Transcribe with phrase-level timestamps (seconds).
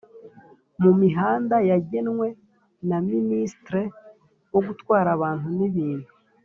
[0.81, 2.27] mumihanda yagenwe
[2.87, 3.81] na ministre
[4.53, 6.11] wo gutwara abantu n’ibintu